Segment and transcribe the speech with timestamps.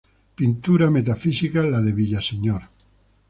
[0.39, 2.63] Pintura metafísica la de Villaseñor.